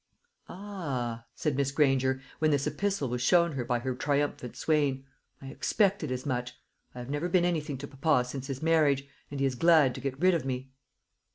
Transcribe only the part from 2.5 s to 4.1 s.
epistle was shown her by her